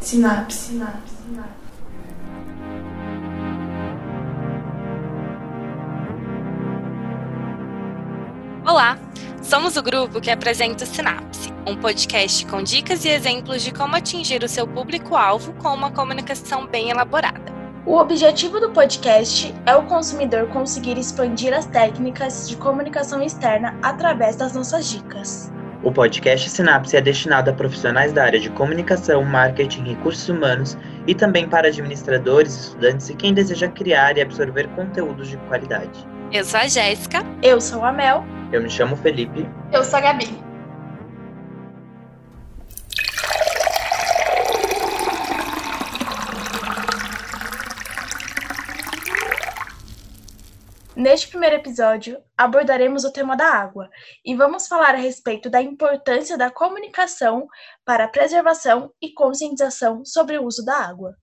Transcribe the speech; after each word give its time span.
Sinapse, 0.00 0.56
sinapse, 0.56 1.14
sinapse. 1.26 1.60
Olá, 8.66 8.98
somos 9.42 9.76
o 9.76 9.82
grupo 9.82 10.18
que 10.18 10.30
apresenta 10.30 10.84
o 10.84 10.86
Sinapse, 10.86 11.52
um 11.66 11.76
podcast 11.76 12.46
com 12.46 12.62
dicas 12.62 13.04
e 13.04 13.10
exemplos 13.10 13.62
de 13.62 13.72
como 13.72 13.94
atingir 13.94 14.42
o 14.42 14.48
seu 14.48 14.66
público-alvo 14.66 15.52
com 15.54 15.68
uma 15.74 15.90
comunicação 15.90 16.66
bem 16.66 16.88
elaborada. 16.88 17.52
O 17.84 17.96
objetivo 17.96 18.58
do 18.58 18.70
podcast 18.70 19.54
é 19.66 19.76
o 19.76 19.84
consumidor 19.84 20.48
conseguir 20.48 20.96
expandir 20.96 21.52
as 21.52 21.66
técnicas 21.66 22.48
de 22.48 22.56
comunicação 22.56 23.22
externa 23.22 23.78
através 23.82 24.34
das 24.34 24.54
nossas 24.54 24.88
dicas. 24.88 25.52
O 25.82 25.90
podcast 25.90 26.50
Sinapse 26.50 26.94
é 26.94 27.00
destinado 27.00 27.48
a 27.48 27.54
profissionais 27.54 28.12
da 28.12 28.24
área 28.24 28.38
de 28.38 28.50
comunicação, 28.50 29.24
marketing, 29.24 29.84
recursos 29.84 30.28
humanos 30.28 30.76
e 31.06 31.14
também 31.14 31.48
para 31.48 31.68
administradores, 31.68 32.54
estudantes 32.54 33.08
e 33.08 33.14
quem 33.14 33.32
deseja 33.32 33.66
criar 33.68 34.18
e 34.18 34.20
absorver 34.20 34.68
conteúdos 34.76 35.28
de 35.28 35.38
qualidade. 35.48 36.06
Eu 36.30 36.44
sou 36.44 36.60
a 36.60 36.68
Jéssica. 36.68 37.24
Eu 37.42 37.60
sou 37.62 37.82
a 37.82 37.92
Mel. 37.92 38.24
Eu 38.52 38.62
me 38.62 38.68
chamo 38.68 38.94
Felipe. 38.94 39.48
Eu 39.72 39.82
sou 39.82 39.98
a 39.98 40.02
Gabi. 40.02 40.49
Neste 51.00 51.28
primeiro 51.28 51.56
episódio, 51.56 52.22
abordaremos 52.36 53.04
o 53.04 53.10
tema 53.10 53.34
da 53.34 53.46
água 53.46 53.88
e 54.22 54.36
vamos 54.36 54.68
falar 54.68 54.94
a 54.94 54.98
respeito 54.98 55.48
da 55.48 55.62
importância 55.62 56.36
da 56.36 56.50
comunicação 56.50 57.48
para 57.86 58.04
a 58.04 58.08
preservação 58.08 58.92
e 59.00 59.10
conscientização 59.14 60.04
sobre 60.04 60.36
o 60.36 60.44
uso 60.44 60.62
da 60.62 60.76
água. 60.76 61.16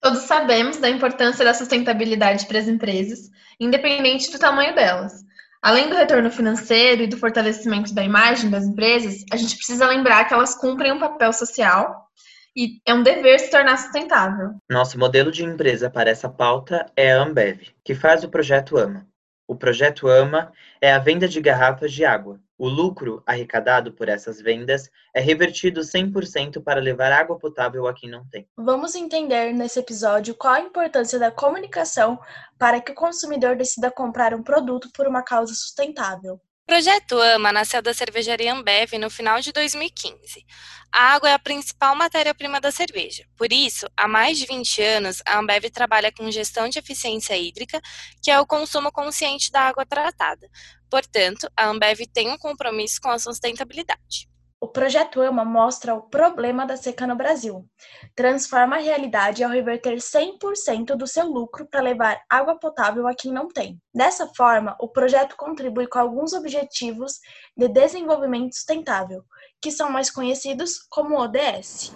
Todos 0.00 0.22
sabemos 0.22 0.78
da 0.78 0.88
importância 0.88 1.44
da 1.44 1.52
sustentabilidade 1.52 2.46
para 2.46 2.58
as 2.58 2.68
empresas, 2.68 3.28
independente 3.60 4.32
do 4.32 4.38
tamanho 4.38 4.74
delas. 4.74 5.12
Além 5.60 5.90
do 5.90 5.94
retorno 5.94 6.30
financeiro 6.30 7.02
e 7.02 7.06
do 7.06 7.18
fortalecimento 7.18 7.94
da 7.94 8.02
imagem 8.02 8.48
das 8.48 8.64
empresas, 8.64 9.26
a 9.30 9.36
gente 9.36 9.56
precisa 9.56 9.86
lembrar 9.86 10.24
que 10.24 10.32
elas 10.32 10.54
cumprem 10.54 10.92
um 10.92 10.98
papel 10.98 11.34
social 11.34 12.08
e 12.56 12.80
é 12.86 12.94
um 12.94 13.02
dever 13.02 13.38
se 13.38 13.50
tornar 13.50 13.76
sustentável. 13.76 14.54
Nosso 14.70 14.98
modelo 14.98 15.30
de 15.30 15.44
empresa 15.44 15.90
para 15.90 16.08
essa 16.08 16.28
pauta 16.28 16.90
é 16.96 17.12
a 17.12 17.22
Ambev, 17.22 17.68
que 17.84 17.94
faz 17.94 18.24
o 18.24 18.30
projeto 18.30 18.78
AMA. 18.78 19.06
O 19.46 19.54
projeto 19.54 20.08
AMA 20.08 20.50
é 20.80 20.92
a 20.92 20.98
venda 20.98 21.28
de 21.28 21.40
garrafas 21.40 21.92
de 21.92 22.04
água. 22.04 22.40
O 22.58 22.66
lucro 22.66 23.22
arrecadado 23.26 23.92
por 23.92 24.08
essas 24.08 24.40
vendas 24.40 24.90
é 25.14 25.20
revertido 25.20 25.82
100% 25.82 26.62
para 26.64 26.80
levar 26.80 27.12
água 27.12 27.38
potável 27.38 27.86
a 27.86 27.92
quem 27.92 28.10
não 28.10 28.26
tem. 28.26 28.48
Vamos 28.56 28.94
entender 28.94 29.52
nesse 29.52 29.78
episódio 29.78 30.34
qual 30.34 30.54
a 30.54 30.60
importância 30.60 31.18
da 31.18 31.30
comunicação 31.30 32.18
para 32.58 32.80
que 32.80 32.92
o 32.92 32.94
consumidor 32.94 33.56
decida 33.56 33.90
comprar 33.90 34.34
um 34.34 34.42
produto 34.42 34.88
por 34.96 35.06
uma 35.06 35.22
causa 35.22 35.52
sustentável. 35.52 36.40
O 36.68 36.72
projeto 36.72 37.20
AMA 37.20 37.52
nasceu 37.52 37.80
da 37.80 37.94
cervejaria 37.94 38.52
Ambev 38.52 38.98
no 38.98 39.08
final 39.08 39.40
de 39.40 39.52
2015. 39.52 40.44
A 40.92 41.14
água 41.14 41.30
é 41.30 41.32
a 41.32 41.38
principal 41.38 41.94
matéria-prima 41.94 42.60
da 42.60 42.72
cerveja. 42.72 43.24
Por 43.36 43.52
isso, 43.52 43.86
há 43.96 44.08
mais 44.08 44.36
de 44.36 44.46
20 44.46 44.82
anos, 44.82 45.22
a 45.24 45.38
Ambev 45.38 45.70
trabalha 45.70 46.10
com 46.10 46.28
gestão 46.28 46.68
de 46.68 46.80
eficiência 46.80 47.36
hídrica, 47.38 47.80
que 48.20 48.32
é 48.32 48.40
o 48.40 48.46
consumo 48.46 48.90
consciente 48.90 49.52
da 49.52 49.60
água 49.60 49.86
tratada. 49.86 50.50
Portanto, 50.90 51.48
a 51.56 51.68
Ambev 51.68 52.00
tem 52.12 52.30
um 52.30 52.36
compromisso 52.36 53.00
com 53.00 53.10
a 53.10 53.18
sustentabilidade. 53.20 54.28
O 54.58 54.66
projeto 54.66 55.20
AMA 55.20 55.44
mostra 55.44 55.94
o 55.94 56.00
problema 56.00 56.64
da 56.64 56.78
seca 56.78 57.06
no 57.06 57.14
Brasil. 57.14 57.68
Transforma 58.14 58.76
a 58.76 58.80
realidade 58.80 59.44
ao 59.44 59.50
reverter 59.50 59.96
100% 59.96 60.96
do 60.96 61.06
seu 61.06 61.26
lucro 61.26 61.66
para 61.66 61.82
levar 61.82 62.22
água 62.26 62.58
potável 62.58 63.06
a 63.06 63.14
quem 63.14 63.30
não 63.30 63.48
tem. 63.48 63.78
Dessa 63.94 64.26
forma, 64.34 64.74
o 64.80 64.88
projeto 64.88 65.36
contribui 65.36 65.86
com 65.86 65.98
alguns 65.98 66.32
objetivos 66.32 67.20
de 67.54 67.68
desenvolvimento 67.68 68.54
sustentável, 68.54 69.22
que 69.60 69.70
são 69.70 69.90
mais 69.90 70.10
conhecidos 70.10 70.78
como 70.88 71.20
ODS. 71.20 71.94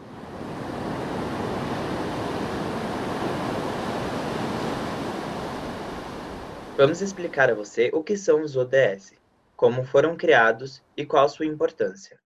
Vamos 6.76 7.00
explicar 7.00 7.50
a 7.50 7.54
você 7.54 7.90
o 7.94 8.04
que 8.04 8.18
são 8.18 8.42
os 8.42 8.54
ODS, 8.54 9.14
como 9.56 9.82
foram 9.82 10.14
criados 10.14 10.82
e 10.94 11.06
qual 11.06 11.26
sua 11.26 11.46
importância. 11.46 12.19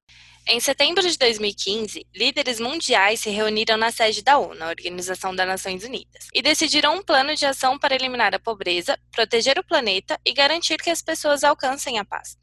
Em 0.47 0.61
setembro 0.61 1.01
de 1.01 1.17
2015, 1.17 2.07
líderes 2.15 2.61
mundiais 2.61 3.21
se 3.21 3.31
reuniram 3.31 3.79
na 3.79 3.91
sede 3.91 4.23
da 4.23 4.37
ONU, 4.37 4.63
a 4.63 4.69
Organização 4.69 5.35
das 5.35 5.49
Nações 5.49 5.83
Unidas, 5.85 6.29
e 6.35 6.43
decidiram 6.43 6.97
um 6.97 7.03
plano 7.03 7.35
de 7.35 7.47
ação 7.47 7.79
para 7.79 7.95
eliminar 7.95 8.35
a 8.35 8.39
pobreza, 8.39 8.99
proteger 9.11 9.59
o 9.59 9.65
planeta 9.65 10.21
e 10.23 10.35
garantir 10.35 10.77
que 10.83 10.91
as 10.91 11.01
pessoas 11.01 11.45
alcancem 11.45 11.99
a 11.99 12.05
paz. 12.05 12.37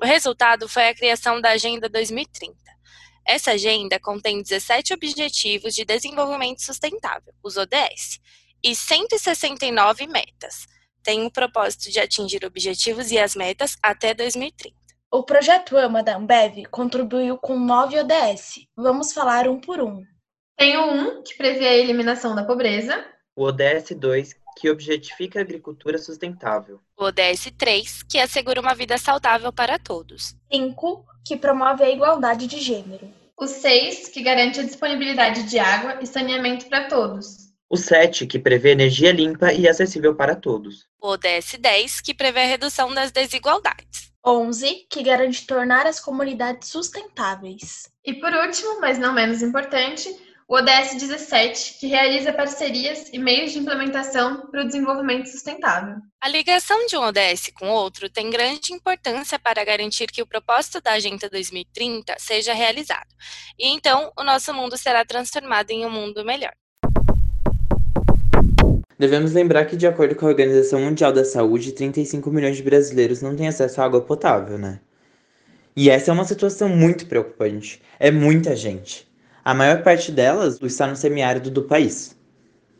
O 0.00 0.06
resultado 0.06 0.66
foi 0.66 0.88
a 0.88 0.94
criação 0.94 1.38
da 1.38 1.50
Agenda 1.50 1.86
2030. 1.86 2.56
Essa 3.26 3.52
agenda 3.52 4.00
contém 4.00 4.42
17 4.42 4.94
Objetivos 4.94 5.74
de 5.74 5.84
Desenvolvimento 5.84 6.62
Sustentável, 6.62 7.34
os 7.42 7.58
ODS, 7.58 8.20
e 8.62 8.74
169 8.74 10.06
metas. 10.06 10.66
Tem 11.02 11.22
o 11.26 11.30
propósito 11.30 11.90
de 11.90 12.00
atingir 12.00 12.42
objetivos 12.46 13.10
e 13.10 13.18
as 13.18 13.36
metas 13.36 13.76
até 13.82 14.14
2030. 14.14 14.83
O 15.14 15.22
projeto 15.22 15.78
AMA 15.78 16.02
da 16.02 16.16
Ambev 16.16 16.64
contribuiu 16.72 17.38
com 17.38 17.56
nove 17.56 17.96
ODS. 18.00 18.66
Vamos 18.76 19.12
falar 19.12 19.46
um 19.46 19.60
por 19.60 19.80
um. 19.80 20.02
Tem 20.58 20.76
o 20.76 20.90
1, 20.90 21.22
que 21.22 21.36
prevê 21.36 21.68
a 21.68 21.76
eliminação 21.76 22.34
da 22.34 22.42
pobreza. 22.42 23.06
O 23.36 23.44
ODS 23.44 23.92
2, 23.96 24.34
que 24.58 24.68
objetifica 24.68 25.38
a 25.38 25.42
agricultura 25.42 25.98
sustentável. 25.98 26.80
O 26.98 27.04
ODS 27.04 27.52
3, 27.56 28.02
que 28.02 28.18
assegura 28.18 28.60
uma 28.60 28.74
vida 28.74 28.98
saudável 28.98 29.52
para 29.52 29.78
todos. 29.78 30.34
5, 30.52 31.06
que 31.24 31.36
promove 31.36 31.84
a 31.84 31.90
igualdade 31.90 32.48
de 32.48 32.58
gênero. 32.58 33.08
O 33.38 33.46
6, 33.46 34.08
que 34.08 34.20
garante 34.20 34.58
a 34.58 34.64
disponibilidade 34.64 35.44
de 35.44 35.60
água 35.60 36.00
e 36.02 36.08
saneamento 36.08 36.66
para 36.68 36.88
todos. 36.88 37.52
O 37.70 37.76
7, 37.76 38.26
que 38.26 38.40
prevê 38.40 38.72
energia 38.72 39.12
limpa 39.12 39.52
e 39.52 39.68
acessível 39.68 40.16
para 40.16 40.34
todos. 40.34 40.88
O 41.00 41.06
ODS 41.10 41.56
10, 41.60 42.00
que 42.00 42.12
prevê 42.12 42.40
a 42.40 42.46
redução 42.46 42.92
das 42.92 43.12
desigualdades. 43.12 44.03
11, 44.24 44.86
que 44.90 45.02
garante 45.02 45.46
tornar 45.46 45.86
as 45.86 46.00
comunidades 46.00 46.68
sustentáveis. 46.68 47.90
E 48.04 48.14
por 48.14 48.32
último, 48.32 48.80
mas 48.80 48.98
não 48.98 49.12
menos 49.12 49.42
importante, 49.42 50.08
o 50.46 50.56
ODS 50.56 50.96
17, 50.98 51.78
que 51.78 51.86
realiza 51.86 52.32
parcerias 52.32 53.08
e 53.12 53.18
meios 53.18 53.52
de 53.52 53.58
implementação 53.58 54.46
para 54.50 54.62
o 54.62 54.66
desenvolvimento 54.66 55.26
sustentável. 55.26 55.96
A 56.20 56.28
ligação 56.28 56.86
de 56.86 56.96
um 56.96 57.02
ODS 57.02 57.50
com 57.54 57.70
outro 57.70 58.10
tem 58.10 58.28
grande 58.30 58.72
importância 58.72 59.38
para 59.38 59.64
garantir 59.64 60.06
que 60.06 60.22
o 60.22 60.26
propósito 60.26 60.80
da 60.82 60.92
Agenda 60.92 61.30
2030 61.30 62.16
seja 62.18 62.52
realizado. 62.52 63.08
E 63.58 63.68
então, 63.68 64.12
o 64.16 64.22
nosso 64.22 64.52
mundo 64.52 64.76
será 64.76 65.04
transformado 65.04 65.70
em 65.70 65.86
um 65.86 65.90
mundo 65.90 66.24
melhor. 66.24 66.52
Devemos 69.04 69.34
lembrar 69.34 69.66
que, 69.66 69.76
de 69.76 69.86
acordo 69.86 70.14
com 70.14 70.24
a 70.24 70.30
Organização 70.30 70.80
Mundial 70.80 71.12
da 71.12 71.26
Saúde, 71.26 71.72
35 71.72 72.30
milhões 72.30 72.56
de 72.56 72.62
brasileiros 72.62 73.20
não 73.20 73.36
têm 73.36 73.48
acesso 73.48 73.82
à 73.82 73.84
água 73.84 74.00
potável, 74.00 74.56
né? 74.56 74.80
E 75.76 75.90
essa 75.90 76.10
é 76.10 76.14
uma 76.14 76.24
situação 76.24 76.70
muito 76.70 77.04
preocupante. 77.06 77.82
É 78.00 78.10
muita 78.10 78.56
gente. 78.56 79.06
A 79.44 79.52
maior 79.52 79.82
parte 79.82 80.10
delas 80.10 80.58
está 80.62 80.86
no 80.86 80.96
semiárido 80.96 81.50
do 81.50 81.64
país. 81.64 82.18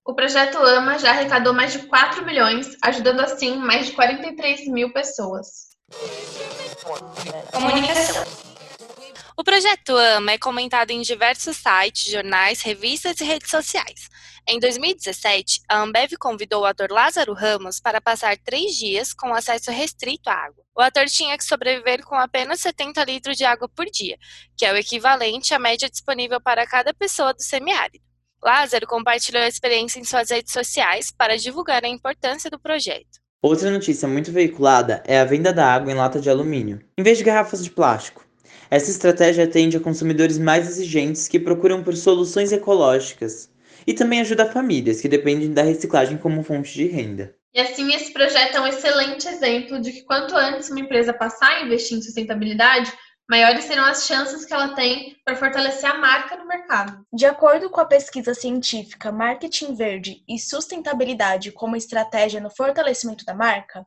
O 0.02 0.14
projeto 0.14 0.56
AMA 0.56 0.98
já 0.98 1.10
arrecadou 1.10 1.52
mais 1.52 1.74
de 1.74 1.80
4 1.80 2.24
milhões, 2.24 2.74
ajudando 2.80 3.20
assim 3.20 3.58
mais 3.58 3.88
de 3.88 3.92
43 3.92 4.66
mil 4.68 4.94
pessoas. 4.94 5.76
Comunicação. 7.52 8.13
O 9.54 9.56
projeto 9.56 9.96
AMA 9.96 10.32
é 10.32 10.38
comentado 10.38 10.90
em 10.90 11.00
diversos 11.00 11.58
sites, 11.58 12.10
jornais, 12.10 12.60
revistas 12.60 13.20
e 13.20 13.24
redes 13.24 13.48
sociais. 13.48 14.08
Em 14.48 14.58
2017, 14.58 15.60
a 15.68 15.80
Ambev 15.80 16.14
convidou 16.18 16.62
o 16.62 16.64
ator 16.64 16.90
Lázaro 16.90 17.32
Ramos 17.32 17.78
para 17.78 18.00
passar 18.00 18.36
três 18.36 18.74
dias 18.74 19.14
com 19.14 19.32
acesso 19.32 19.70
restrito 19.70 20.28
à 20.28 20.32
água. 20.32 20.64
O 20.76 20.80
ator 20.80 21.04
tinha 21.04 21.38
que 21.38 21.44
sobreviver 21.44 22.04
com 22.04 22.16
apenas 22.16 22.62
70 22.62 23.04
litros 23.04 23.36
de 23.36 23.44
água 23.44 23.68
por 23.68 23.86
dia, 23.86 24.18
que 24.56 24.66
é 24.66 24.72
o 24.72 24.76
equivalente 24.76 25.54
à 25.54 25.58
média 25.60 25.88
disponível 25.88 26.40
para 26.40 26.66
cada 26.66 26.92
pessoa 26.92 27.32
do 27.32 27.40
semiárido. 27.40 28.04
Lázaro 28.42 28.88
compartilhou 28.88 29.44
a 29.44 29.48
experiência 29.48 30.00
em 30.00 30.04
suas 30.04 30.30
redes 30.30 30.52
sociais 30.52 31.12
para 31.16 31.38
divulgar 31.38 31.84
a 31.84 31.88
importância 31.88 32.50
do 32.50 32.58
projeto. 32.58 33.20
Outra 33.40 33.70
notícia 33.70 34.08
muito 34.08 34.32
veiculada 34.32 35.00
é 35.06 35.20
a 35.20 35.24
venda 35.24 35.52
da 35.52 35.72
água 35.72 35.92
em 35.92 35.94
lata 35.94 36.20
de 36.20 36.28
alumínio, 36.28 36.80
em 36.98 37.04
vez 37.04 37.18
de 37.18 37.22
garrafas 37.22 37.62
de 37.62 37.70
plástico. 37.70 38.23
Essa 38.70 38.90
estratégia 38.90 39.44
atende 39.44 39.76
a 39.76 39.80
consumidores 39.80 40.38
mais 40.38 40.66
exigentes 40.66 41.28
que 41.28 41.38
procuram 41.38 41.82
por 41.82 41.96
soluções 41.96 42.52
ecológicas 42.52 43.50
e 43.86 43.92
também 43.92 44.20
ajuda 44.20 44.50
famílias 44.50 45.00
que 45.00 45.08
dependem 45.08 45.52
da 45.52 45.62
reciclagem 45.62 46.16
como 46.16 46.42
fonte 46.42 46.72
de 46.72 46.86
renda. 46.86 47.34
E 47.54 47.60
assim, 47.60 47.94
esse 47.94 48.12
projeto 48.12 48.56
é 48.56 48.60
um 48.60 48.66
excelente 48.66 49.28
exemplo 49.28 49.80
de 49.80 49.92
que 49.92 50.02
quanto 50.02 50.34
antes 50.34 50.70
uma 50.70 50.80
empresa 50.80 51.12
passar 51.12 51.50
a 51.50 51.62
investir 51.62 51.96
em 51.96 52.02
sustentabilidade, 52.02 52.92
maiores 53.30 53.64
serão 53.64 53.84
as 53.84 54.06
chances 54.06 54.44
que 54.44 54.52
ela 54.52 54.74
tem 54.74 55.16
para 55.24 55.36
fortalecer 55.36 55.88
a 55.88 55.98
marca 55.98 56.36
no 56.36 56.48
mercado. 56.48 57.06
De 57.12 57.26
acordo 57.26 57.70
com 57.70 57.80
a 57.80 57.86
pesquisa 57.86 58.34
científica 58.34 59.12
Marketing 59.12 59.74
Verde 59.74 60.24
e 60.28 60.38
Sustentabilidade 60.38 61.52
como 61.52 61.76
estratégia 61.76 62.40
no 62.40 62.50
fortalecimento 62.50 63.24
da 63.24 63.34
marca, 63.34 63.86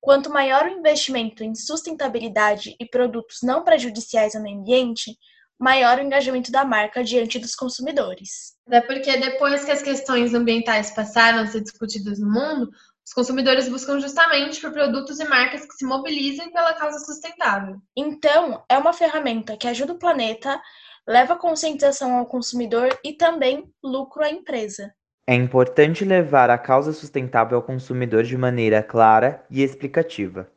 quanto 0.00 0.30
maior 0.30 0.66
o 0.66 0.78
investimento 0.78 1.42
em 1.42 1.54
sustentabilidade 1.54 2.74
e 2.80 2.86
produtos 2.86 3.38
não 3.42 3.64
prejudiciais 3.64 4.34
ao 4.34 4.42
meio 4.42 4.58
ambiente, 4.58 5.16
maior 5.58 5.98
o 5.98 6.02
engajamento 6.02 6.52
da 6.52 6.64
marca 6.64 7.02
diante 7.02 7.38
dos 7.38 7.54
consumidores. 7.54 8.54
Até 8.66 8.80
porque 8.82 9.16
depois 9.16 9.64
que 9.64 9.72
as 9.72 9.82
questões 9.82 10.32
ambientais 10.34 10.92
passaram 10.92 11.40
a 11.40 11.46
ser 11.46 11.62
discutidas 11.62 12.18
no 12.20 12.30
mundo, 12.30 12.70
os 13.04 13.12
consumidores 13.12 13.68
buscam 13.68 13.98
justamente 13.98 14.60
por 14.60 14.70
produtos 14.70 15.18
e 15.18 15.24
marcas 15.24 15.64
que 15.64 15.74
se 15.74 15.84
mobilizem 15.84 16.52
pela 16.52 16.74
causa 16.74 16.98
sustentável. 16.98 17.76
Então, 17.96 18.62
é 18.68 18.76
uma 18.76 18.92
ferramenta 18.92 19.56
que 19.56 19.66
ajuda 19.66 19.94
o 19.94 19.98
planeta, 19.98 20.60
leva 21.06 21.34
conscientização 21.34 22.16
ao 22.16 22.26
consumidor 22.26 22.88
e 23.02 23.14
também 23.14 23.64
lucro 23.82 24.22
à 24.22 24.30
empresa. 24.30 24.92
É 25.30 25.34
importante 25.34 26.06
levar 26.06 26.48
a 26.48 26.56
causa 26.56 26.90
sustentável 26.90 27.58
ao 27.58 27.62
consumidor 27.62 28.22
de 28.24 28.34
maneira 28.34 28.82
clara 28.82 29.44
e 29.50 29.62
explicativa. 29.62 30.48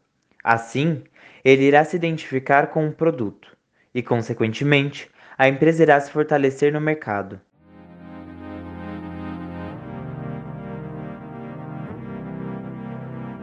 Assim, 0.42 1.04
ele 1.44 1.64
irá 1.64 1.84
se 1.84 1.98
identificar 1.98 2.68
com 2.68 2.88
o 2.88 2.94
produto 2.94 3.50
e, 3.94 4.02
consequentemente, 4.02 5.12
a 5.38 5.50
empresa 5.50 5.84
irá 5.84 6.00
se 6.00 6.10
fortalecer 6.10 6.72
no 6.72 6.80
mercado. 6.80 7.42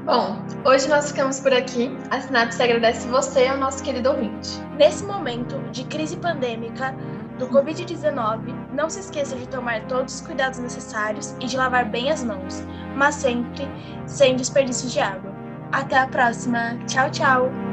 Bom, 0.07 0.43
hoje 0.65 0.89
nós 0.89 1.11
ficamos 1.11 1.41
por 1.41 1.53
aqui. 1.53 1.95
A 2.11 2.23
Sinapse 2.23 2.63
agradece 2.63 3.07
você 3.09 3.47
ao 3.47 3.59
nosso 3.59 3.85
querido 3.85 4.09
ouvinte. 4.09 4.49
Nesse 4.79 5.05
momento 5.05 5.59
de 5.73 5.85
crise 5.85 6.17
pandêmica 6.17 6.95
do 7.39 7.49
Covid-19, 7.49 8.55
não 8.73 8.91
se 8.91 9.01
esqueça 9.01 9.37
de 9.37 9.49
tomar 9.49 9.83
todos 9.87 10.17
os 10.17 10.21
cuidados 10.21 10.59
necessários 10.59 11.35
e 11.41 11.47
de 11.47 11.57
lavar 11.57 11.89
bem 11.89 12.11
as 12.11 12.25
mãos, 12.25 12.63
mas 12.95 13.15
sempre 13.15 13.69
sem 14.07 14.37
desperdício 14.37 14.89
de 14.89 15.01
água. 15.01 15.33
Até 15.73 15.99
a 15.99 16.07
próxima. 16.07 16.79
Tchau, 16.87 17.11
tchau! 17.11 17.68